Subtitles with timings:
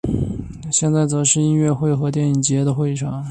[0.71, 3.19] 现在则是音乐会和电影节的会场。